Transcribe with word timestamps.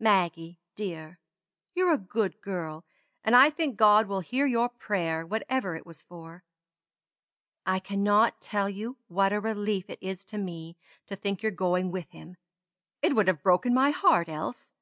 "Maggie 0.00 0.58
dear! 0.74 1.20
you're 1.74 1.92
a 1.92 1.98
good 1.98 2.40
girl, 2.40 2.86
and 3.22 3.36
I 3.36 3.50
think 3.50 3.76
God 3.76 4.06
will 4.06 4.20
hear 4.20 4.46
your 4.46 4.70
prayer 4.70 5.26
whatever 5.26 5.76
it 5.76 5.84
was 5.84 6.00
for. 6.00 6.44
I 7.66 7.78
cannot 7.80 8.40
tell 8.40 8.70
you 8.70 8.96
what 9.08 9.34
a 9.34 9.38
relief 9.38 9.90
it 9.90 9.98
is 10.00 10.24
to 10.32 10.38
me 10.38 10.78
to 11.04 11.14
think 11.14 11.42
you're 11.42 11.52
going 11.52 11.90
with 11.90 12.08
him. 12.08 12.38
It 13.02 13.14
would 13.14 13.28
have 13.28 13.42
broken 13.42 13.74
my 13.74 13.90
heart 13.90 14.30
else. 14.30 14.72